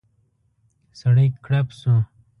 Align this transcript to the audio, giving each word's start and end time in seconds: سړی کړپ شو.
سړی 0.99 1.27
کړپ 1.45 1.67
شو. 1.79 1.95